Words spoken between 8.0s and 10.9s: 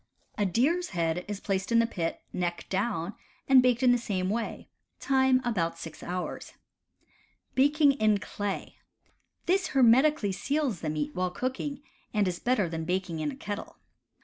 Clay.— This hermetically seals the